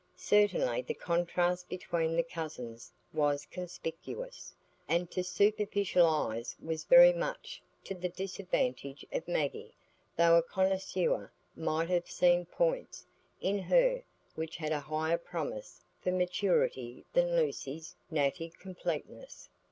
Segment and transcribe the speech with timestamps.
[0.17, 4.55] Certainly the contrast between the cousins was conspicuous,
[4.87, 9.75] and to superficial eyes was very much to the disadvantage of Maggie
[10.17, 13.05] though a connoisseur might have seen "points"
[13.41, 14.01] in her
[14.33, 19.49] which had a higher promise for maturity than Lucy's natty completeness.